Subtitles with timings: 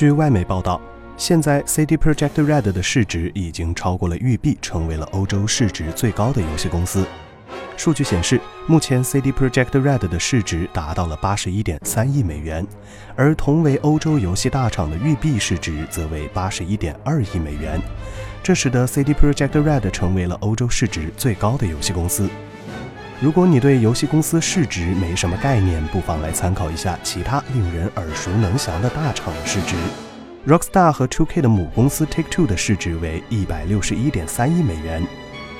[0.00, 0.80] 据外媒报道，
[1.18, 7.04] 现在 CD Projekt Red 的市值已经超过了育碧，成为了欧洲市值最高的游戏公司。
[7.76, 12.66] 数据显示，目前 CD Projekt Red 的市值达到了八十一点三亿美元，
[13.14, 17.78] 而同为欧洲游戏大厂的育碧市值则为八十一点二亿美元，
[18.42, 22.26] 这使得 CD Projekt Red 成为了欧洲市值最高的游戏公司。
[23.20, 29.76] 如果你对游戏公司市值没什么概念，不妨来参考一下其他令人耳熟能详的大厂的市值。
[30.46, 35.06] Rockstar 和 2K 的母公司 Take Two 的市值为一百六十一点三亿美元。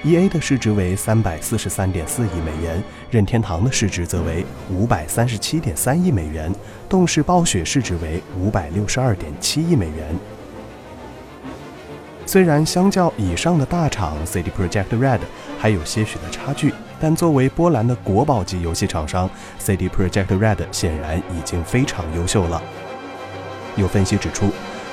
[0.02, 6.50] E A 的市值为三百四十三点四亿美元，任天堂的市值则为五百三十七点三亿美元，
[6.88, 10.18] 动视暴雪市值为五百六十二点七亿美元。
[12.30, 15.18] 虽然相较以上的大厂，CD Projekt Red
[15.58, 22.62] 还有些许的差距，但作为波兰的国宝级游戏厂商，CD Projekt Red 显然已经非常优秀了。
[23.74, 24.48] 有分析指出。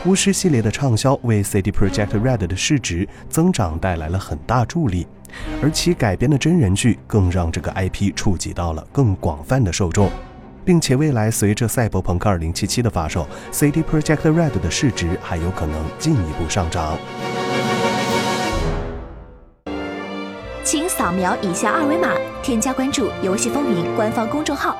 [0.05, 5.05] 巫师系列的畅销为 CD Projekt Red 的市值增长带来了很大助力，
[5.61, 10.09] 而其改编的真人剧更让这个 IP 触及到了更广泛的受众，
[10.67, 16.97] 并且未来随着《赛博朋克2077》的发售，CD Project Red 的市值还有可能进一步上涨。
[20.65, 22.11] 请扫描以下二维码，
[22.43, 24.75] 添加关注“游戏风云”官方公众号，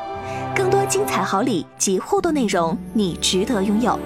[0.54, 3.98] 更多精彩好礼及互动内容，你值得拥有。